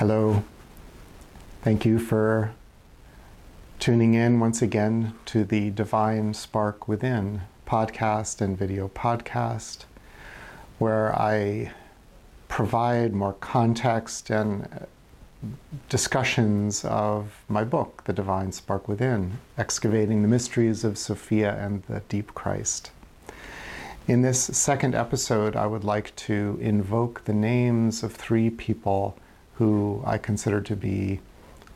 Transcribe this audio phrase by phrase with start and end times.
[0.00, 0.42] Hello.
[1.60, 2.54] Thank you for
[3.78, 9.84] tuning in once again to the Divine Spark Within podcast and video podcast,
[10.78, 11.72] where I
[12.48, 14.86] provide more context and
[15.90, 22.00] discussions of my book, The Divine Spark Within Excavating the Mysteries of Sophia and the
[22.08, 22.90] Deep Christ.
[24.08, 29.18] In this second episode, I would like to invoke the names of three people
[29.60, 31.20] who I consider to be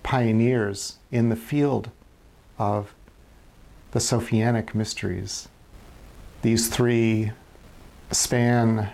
[0.02, 1.90] pioneers in the field
[2.58, 2.94] of
[3.90, 5.50] the Sophianic mysteries.
[6.40, 7.32] These three
[8.10, 8.88] span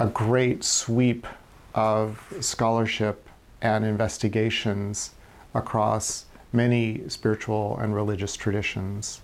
[0.00, 1.28] a great sweep
[1.76, 3.24] of scholarship
[3.62, 5.12] and investigations
[5.54, 9.20] across many spiritual and religious traditions.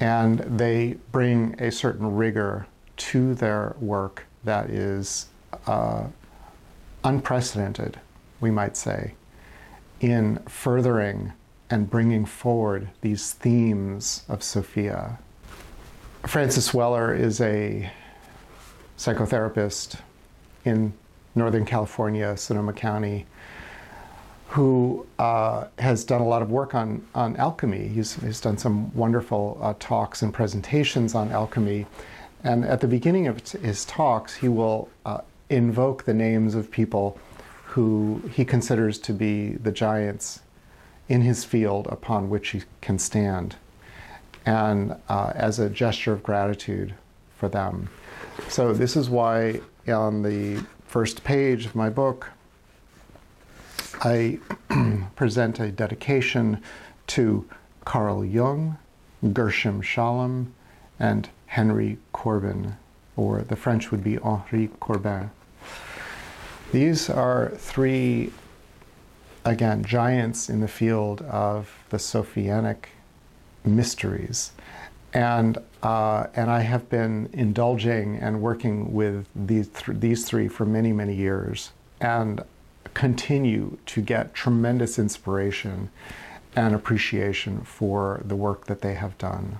[0.00, 5.26] And they bring a certain rigor to their work that is
[5.68, 6.06] uh,
[7.04, 8.00] unprecedented,
[8.40, 9.14] we might say,
[10.00, 11.32] in furthering
[11.70, 15.18] and bringing forward these themes of Sophia.
[16.26, 17.90] Francis Weller is a
[18.96, 20.00] psychotherapist
[20.64, 20.92] in
[21.34, 23.26] Northern California, Sonoma County,
[24.48, 27.88] who uh, has done a lot of work on, on alchemy.
[27.88, 31.86] He's, he's done some wonderful uh, talks and presentations on alchemy.
[32.44, 37.18] And at the beginning of his talks, he will uh, invoke the names of people
[37.66, 40.40] who he considers to be the giants
[41.08, 43.56] in his field upon which he can stand,
[44.46, 46.94] and uh, as a gesture of gratitude
[47.36, 47.88] for them.
[48.48, 52.30] So, this is why on the first page of my book,
[54.02, 54.38] I
[55.16, 56.62] present a dedication
[57.08, 57.48] to
[57.84, 58.78] Carl Jung,
[59.32, 60.52] Gershom Scholem,
[60.98, 62.76] and Henry Corbin,
[63.16, 65.30] or the French would be Henri Corbin.
[66.72, 68.32] These are three,
[69.44, 72.86] again, giants in the field of the Sophianic
[73.64, 74.52] mysteries.
[75.12, 80.64] And, uh, and I have been indulging and working with these, th- these three for
[80.66, 82.42] many, many years and
[82.94, 85.90] continue to get tremendous inspiration
[86.56, 89.58] and appreciation for the work that they have done.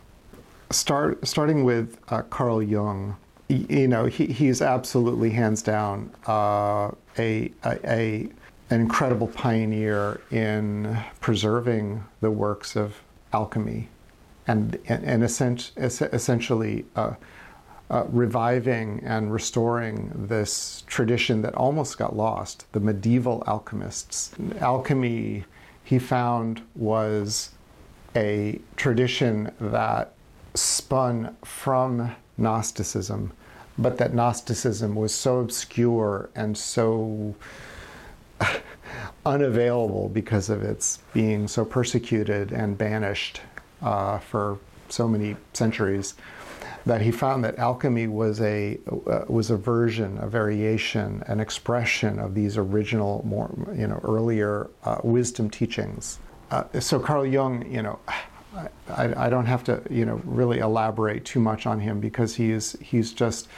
[0.71, 3.17] Start, starting with uh, Carl Jung,
[3.49, 8.29] you know, he, he's absolutely hands down uh, a, a, a,
[8.71, 12.97] an incredible pioneer in preserving the works of
[13.33, 13.89] alchemy
[14.47, 17.15] and, and, and essentially uh,
[17.91, 24.33] uh, reviving and restoring this tradition that almost got lost the medieval alchemists.
[24.61, 25.45] Alchemy,
[25.85, 27.51] he found, was
[28.17, 30.15] a tradition that
[30.55, 33.33] spun from Gnosticism,
[33.79, 37.35] but that Gnosticism was so obscure and so
[39.27, 43.41] unavailable because of its being so persecuted and banished
[43.83, 46.15] uh, for so many centuries
[46.87, 52.19] that he found that alchemy was a uh, was a version, a variation, an expression
[52.19, 56.19] of these original, more you know, earlier uh, wisdom teachings.
[56.51, 57.99] Uh, so Carl Jung, you know,
[58.89, 62.79] I, I, don't have to, you know, really elaborate too much on him because he's
[62.81, 63.49] he's just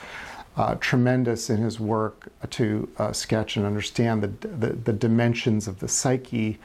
[0.55, 5.79] uh, tremendous in his work to uh, sketch and understand the, the, the dimensions of
[5.79, 6.59] the psyche,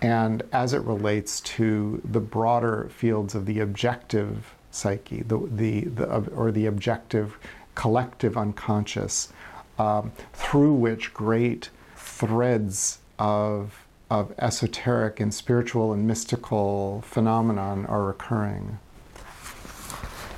[0.00, 6.06] and as it relates to the broader fields of the objective psyche, the the, the
[6.30, 7.38] or the objective
[7.74, 9.32] collective unconscious,
[9.78, 18.78] um, through which great threads of of esoteric and spiritual and mystical phenomenon are occurring.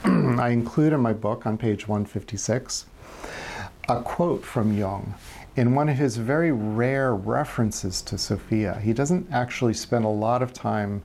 [0.05, 2.87] I include in my book on page 156
[3.89, 5.15] a quote from Jung
[5.57, 8.79] in one of his very rare references to Sophia.
[8.81, 11.03] He doesn't actually spend a lot of time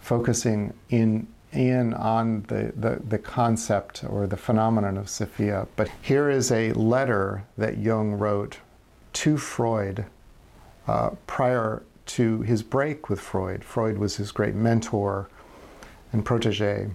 [0.00, 5.66] focusing in in on the, the, the concept or the phenomenon of Sophia.
[5.76, 8.58] But here is a letter that Jung wrote
[9.12, 10.06] to Freud
[10.86, 13.64] uh, prior to his break with Freud.
[13.64, 15.28] Freud was his great mentor
[16.12, 16.90] and protege.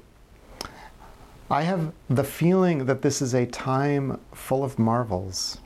[1.49, 5.59] I have the feeling that this is a time full of marvels.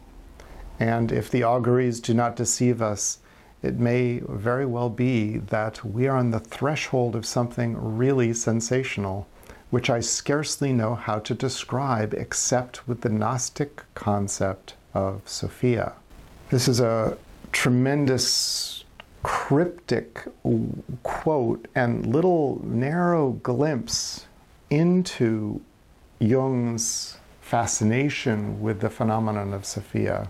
[0.80, 3.20] And if the auguries do not deceive us,
[3.64, 9.28] it may very well be that we are on the threshold of something really sensational,
[9.70, 15.94] which I scarcely know how to describe except with the Gnostic concept of Sophia.
[16.50, 17.18] This is a
[17.52, 18.84] tremendous
[19.24, 20.24] cryptic
[21.04, 24.26] quote and little narrow glimpse
[24.70, 25.62] into
[26.20, 30.30] Jung's fascination with the phenomenon of Sophia.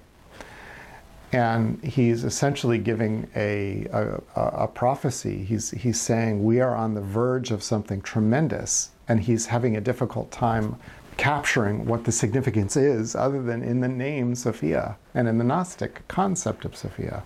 [1.34, 5.46] and he's essentially giving a, a, a, prophecy.
[5.46, 9.82] He's, he's saying we are on the verge of something tremendous, and he's having a
[9.82, 10.76] difficult time
[11.22, 16.02] capturing what the significance is, other than in the name Sophia and in the Gnostic
[16.08, 17.22] concept of Sophia.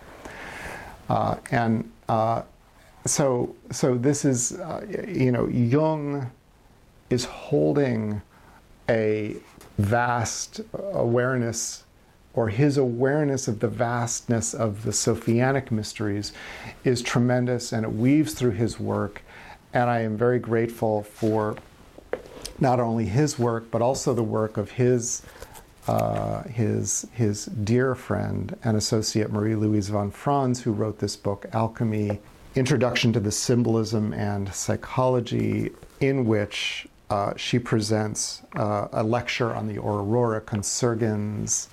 [1.07, 2.41] Uh, and uh,
[3.05, 6.29] so, so this is, uh, you know, Jung
[7.09, 8.21] is holding
[8.89, 9.37] a
[9.77, 11.85] vast awareness
[12.33, 16.33] or his awareness of the vastness of the Sophianic mysteries
[16.83, 19.21] is tremendous and it weaves through his work.
[19.73, 21.55] And I am very grateful for
[22.59, 25.21] not only his work, but also the work of his,
[25.87, 31.45] uh, his, his dear friend and associate Marie Louise von Franz, who wrote this book,
[31.53, 32.19] Alchemy
[32.55, 39.67] Introduction to the Symbolism and Psychology, in which uh, she presents uh, a lecture on
[39.67, 41.67] the Aurora Consurgens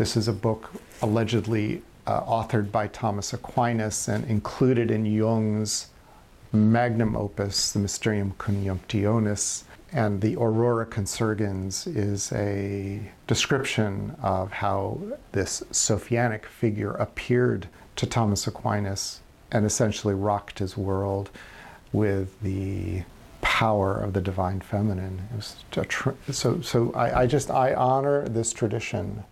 [0.00, 0.72] this is a book
[1.02, 5.88] allegedly uh, authored by Thomas Aquinas and included in Jung's
[6.54, 9.64] magnum opus, the Mysterium Conjunctionis.
[9.92, 15.00] And the Aurora Consurgens is a description of how
[15.32, 19.20] this Sophianic figure appeared to Thomas Aquinas
[19.50, 21.30] and essentially rocked his world
[21.92, 23.02] with the
[23.40, 25.20] power of the divine feminine.
[25.72, 29.24] Tr- so, so I, I just I honor this tradition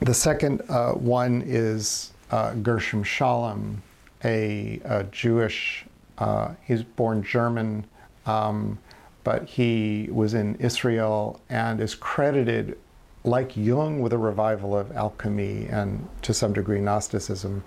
[0.00, 3.78] the second uh, one is uh, Gershom Scholem,
[4.24, 5.84] a, a Jewish,
[6.18, 7.84] uh, he's born German,
[8.26, 8.78] um,
[9.24, 12.78] but he was in Israel and is credited,
[13.24, 17.62] like Jung, with a revival of alchemy and to some degree Gnosticism.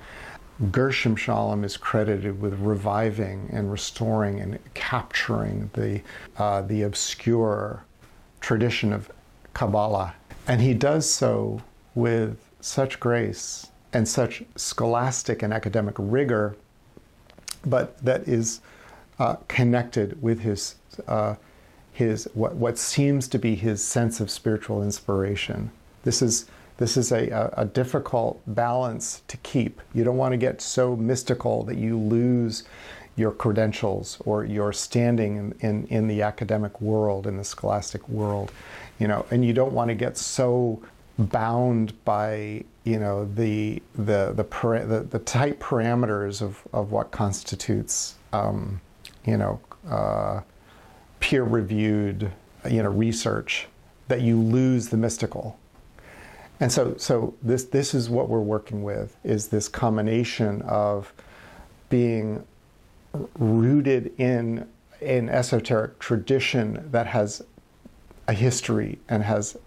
[0.71, 6.01] Gershom Scholem is credited with reviving and restoring and capturing the,
[6.38, 7.83] uh, the obscure
[8.42, 9.12] tradition of
[9.53, 10.13] Kabbalah.
[10.48, 11.62] And he does so
[11.95, 16.56] with such grace and such scholastic and academic rigor,
[17.65, 18.62] but that is
[19.19, 20.75] uh, connected with his,
[21.07, 21.36] uh,
[21.94, 25.71] his what, what seems to be his sense of spiritual inspiration.
[26.03, 26.45] This is,
[26.77, 29.81] this is a, a, difficult balance to keep.
[29.94, 32.63] You don't want to get so mystical that you lose
[33.15, 38.51] your credentials or your standing in, in, in the academic world, in the scholastic world,
[39.00, 40.81] you know, and you don't want to get so
[41.18, 44.44] bound by you know the the the
[44.88, 48.81] the, the tight parameters of, of what constitutes um,
[49.25, 50.42] you know uh,
[51.22, 52.32] peer reviewed
[52.70, 53.68] you know research
[54.10, 55.58] that you lose the mystical.
[56.60, 61.14] And so so this this is what we're working with is this combination of
[61.90, 62.46] being
[63.40, 64.68] rooted in
[65.02, 67.42] an esoteric tradition that has
[68.28, 69.58] a history and has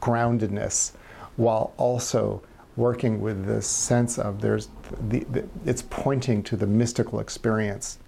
[0.00, 0.92] groundedness
[1.36, 2.42] while also
[2.76, 4.68] working with this sense of there's
[5.08, 7.98] the, the, it's pointing to the mystical experience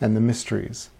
[0.00, 0.90] and the mysteries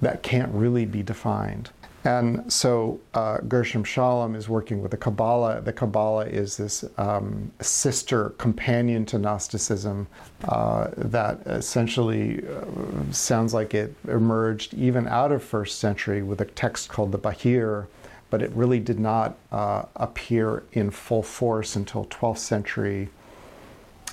[0.00, 1.70] that can't really be defined.
[2.04, 5.62] And so uh, Gershom Scholem is working with the Kabbalah.
[5.62, 10.06] The Kabbalah is this um, sister companion to Gnosticism
[10.44, 16.44] uh, that essentially uh, sounds like it emerged even out of first century with a
[16.44, 17.86] text called the Bahir,
[18.28, 23.08] but it really did not uh, appear in full force until 12th century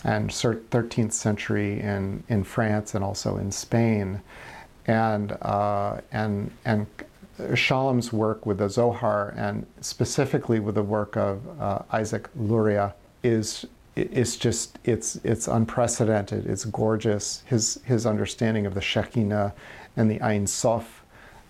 [0.05, 4.21] and 13th century in, in France and also in Spain.
[4.87, 6.87] And, uh, and, and
[7.55, 13.65] Scholem's work with the Zohar and specifically with the work of uh, Isaac Luria is
[13.95, 16.45] it's just it's it's unprecedented.
[16.45, 17.43] It's gorgeous.
[17.45, 19.53] His his understanding of the Shekhinah
[19.97, 21.01] and the Ein Sof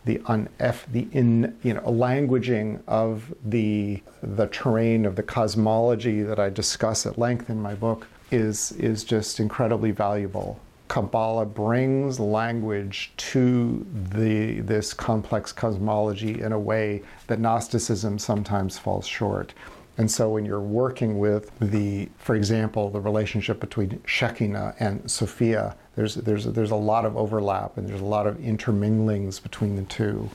[0.04, 6.40] the unf the in you know languaging of the the terrain of the cosmology that
[6.40, 10.60] I discuss at length in my book is is just incredibly valuable.
[10.92, 19.08] Kabbalah brings language to the this complex cosmology in a way that Gnosticism sometimes falls
[19.08, 19.54] short.
[19.98, 25.78] And so when you're working with the, for example, the relationship between Shekinah and Sophia,
[25.96, 29.84] there's, there's, there's a lot of overlap and there's a lot of interminglings between the
[29.84, 30.30] two.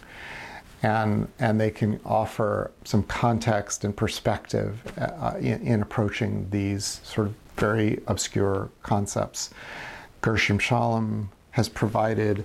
[0.83, 7.27] And, and they can offer some context and perspective uh, in, in approaching these sort
[7.27, 9.51] of very obscure concepts.
[10.27, 12.45] Gershom Scholem has provided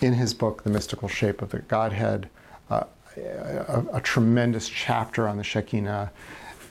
[0.00, 2.30] in his book, The Mystical Shape of the Godhead,
[2.70, 2.84] uh,
[3.18, 6.10] a, a, tremendous chapter on the Shekinah,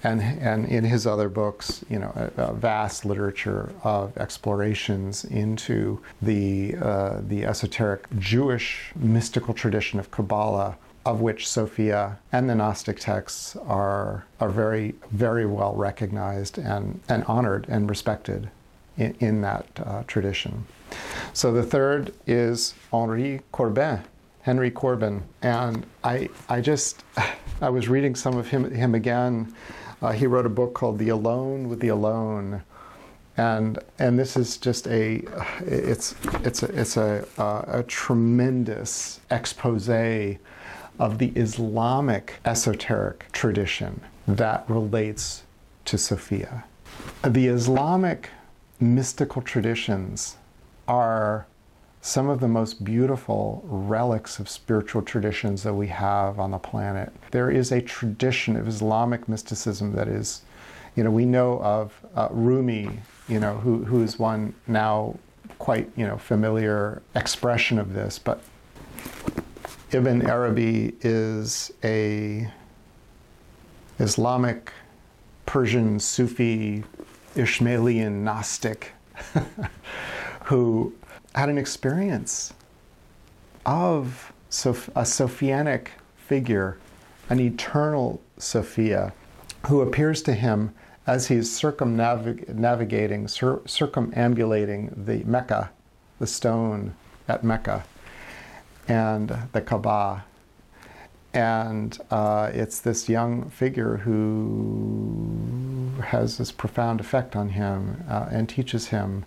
[0.03, 6.01] and, and in his other books, you know, a, a vast literature of explorations into
[6.19, 12.99] the, uh, the esoteric Jewish mystical tradition of Kabbalah of which Sophia and the Gnostic
[12.99, 18.49] texts are, are very, very well recognized and, and honored and respected
[18.97, 20.65] in, in that uh, tradition.
[21.33, 24.01] So the third is Henri Corbin,
[24.41, 25.23] Henry Corbin.
[25.41, 27.03] And I, I just,
[27.61, 29.53] I was reading some of him, him again.
[30.01, 32.61] Uh, he wrote a book called The Alone with the Alone.
[33.37, 35.23] And, and this is just a,
[35.61, 39.89] it's, it's a, it's a, a, a tremendous expose
[40.99, 45.43] of the Islamic esoteric tradition that relates
[45.85, 46.63] to Sophia.
[47.23, 48.29] The Islamic
[48.79, 50.37] mystical traditions
[50.87, 51.45] are
[52.01, 57.13] some of the most beautiful relics of spiritual traditions that we have on the planet.
[57.31, 60.41] There is a tradition of Islamic mysticism that is,
[60.97, 62.89] you know, we know of uh, Rumi,
[63.29, 65.17] you know, who, who is one now
[65.59, 68.43] quite, you know, familiar expression of this, but
[69.91, 72.51] Ibn Arabi is a
[73.99, 74.73] Islamic,
[75.45, 76.83] Persian, Sufi,
[77.35, 78.91] Ismailian Gnostic
[80.45, 80.93] who
[81.35, 82.53] had an experience
[83.65, 86.77] of a Sophianic figure,
[87.29, 89.13] an eternal Sophia,
[89.67, 90.73] who appears to him
[91.07, 95.71] as he's circumnavigating, cir- circumambulating the Mecca,
[96.19, 96.93] the stone
[97.27, 97.83] at Mecca,
[98.87, 100.23] and the Kaaba.
[101.33, 105.12] And uh, it's this young figure who
[106.13, 109.25] has this profound effect on him uh, and teaches him.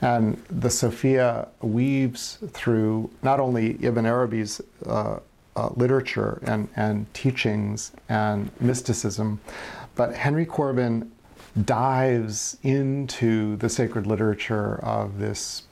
[0.00, 5.20] And the Sophia weaves through not only Ibn Arabi's uh,
[5.56, 9.40] uh, literature and, and teachings and mysticism,
[9.94, 11.10] but Henry Corbin
[11.64, 15.62] dives into the sacred literature of this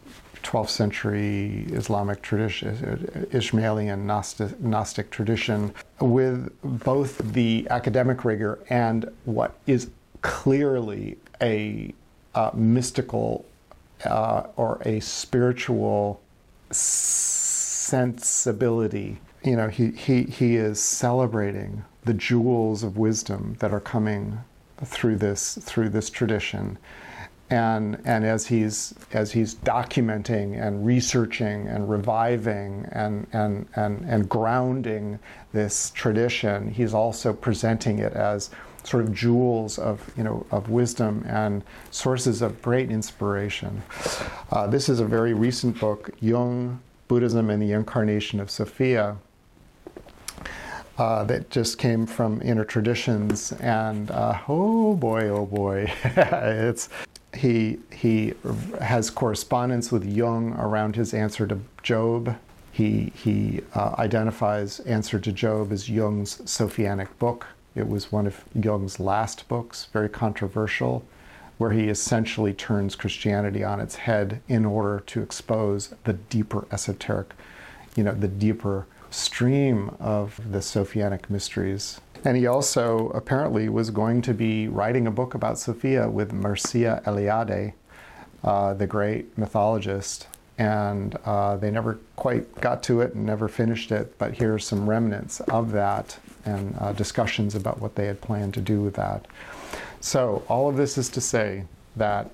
[0.42, 9.58] 12th century Islamic tradition, Ismailian Gnostic, Gnostic tradition, with both the academic rigor and what
[9.66, 9.90] is
[10.26, 11.94] clearly a
[12.34, 13.44] uh, mystical
[14.04, 16.20] uh, or a spiritual
[16.72, 17.96] sensibility.
[19.44, 24.40] You know, he, he, he is celebrating the jewels of wisdom that are coming
[24.84, 26.76] through this through this tradition.
[27.48, 34.28] And, and as he's as he's documenting and researching and reviving and, and, and, and
[34.28, 35.20] grounding
[35.52, 38.50] this tradition, he's also presenting it as
[38.86, 43.82] sort of jewels of, you know, of wisdom and sources of great inspiration.
[44.50, 49.16] Uh, this is a very recent book, Jung, Buddhism and the Incarnation of Sophia,
[50.98, 56.88] uh, that just came from Inner Traditions, and uh, oh boy, oh boy, it's
[57.34, 58.32] he he
[58.80, 62.36] has correspondence with Jung around his answer to Job.
[62.72, 67.46] He he uh, identifies Answer to Job as Jung's Sophianic book.
[67.76, 71.04] It was one of Jung's last books, very controversial,
[71.58, 77.34] where he essentially turns Christianity on its head in order to expose the deeper esoteric,
[77.94, 82.00] you know, the deeper stream of the Sophianic mysteries.
[82.24, 87.02] And he also apparently was going to be writing a book about Sophia with Mircea
[87.04, 87.74] Eliade,
[88.42, 90.28] uh, the great mythologist.
[90.58, 94.58] And uh, they never quite got to it and never finished it, but here are
[94.58, 98.94] some remnants of that and uh, discussions about what they had planned to do with
[98.94, 99.26] that.
[100.00, 101.64] So, all of this is to say
[101.96, 102.30] that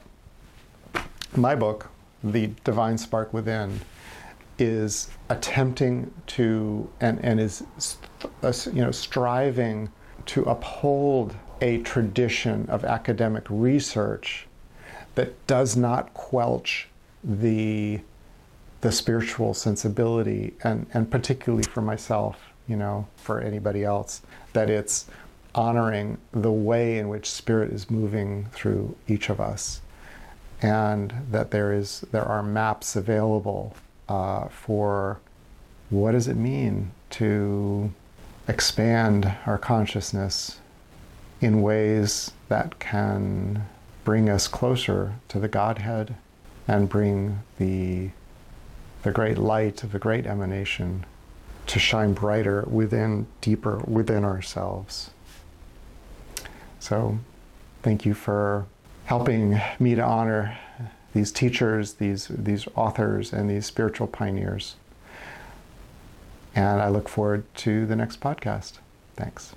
[1.35, 1.88] my book,
[2.23, 3.81] The Divine Spark Within,
[4.59, 7.64] is attempting to and, and is
[8.73, 9.91] you know striving
[10.26, 14.47] to uphold a tradition of academic research
[15.14, 16.88] that does not quelch
[17.25, 18.00] the
[18.83, 24.23] the spiritual sensibility and, and particularly for myself you know, for anybody else,
[24.53, 25.07] that it's
[25.55, 29.81] honoring the way in which spirit is moving through each of us,
[30.61, 33.77] and that there is there are maps available
[34.09, 35.21] uh, for
[35.91, 37.93] what does it mean to
[38.49, 40.59] expand our consciousness
[41.41, 43.67] in ways that can
[44.05, 46.15] bring us closer to the Godhead
[46.67, 48.11] and bring the
[49.02, 51.04] the great light of the great emanation
[51.66, 55.11] to shine brighter within, deeper within ourselves.
[56.80, 57.18] So,
[57.82, 58.66] thank you for
[59.04, 60.59] helping me to honor
[61.14, 64.76] these teachers, these, these authors, and these spiritual pioneers.
[66.54, 68.78] And I look forward to the next podcast.
[69.16, 69.54] Thanks.